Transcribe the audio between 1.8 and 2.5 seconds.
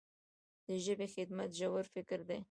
فکر دی.